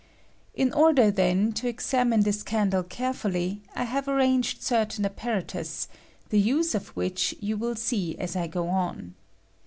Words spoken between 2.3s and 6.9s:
candle carefully, I have arranged certain apparatus, the use